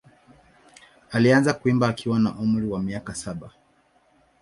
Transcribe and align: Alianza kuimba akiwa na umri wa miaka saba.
Alianza 1.11 1.53
kuimba 1.53 1.87
akiwa 1.87 2.19
na 2.19 2.35
umri 2.39 2.67
wa 2.67 2.79
miaka 2.83 3.15
saba. 3.15 3.51